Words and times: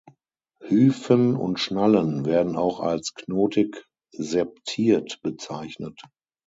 Hyphen 0.67 1.33
mit 1.37 1.59
Schnallen 1.59 2.25
werden 2.25 2.55
auch 2.55 2.79
als 2.79 3.13
knotig 3.13 3.85
septiert 4.11 5.19
bezeichnet. 5.21 6.01